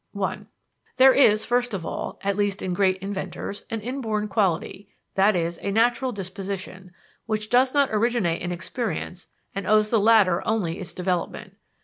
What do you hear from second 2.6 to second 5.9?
in great inventors, an inborn quality, that is, a